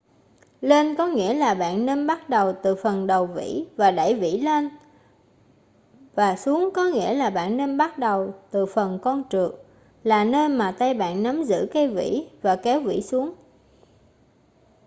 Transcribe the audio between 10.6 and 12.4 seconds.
tay bạn nắm giữ cây vĩ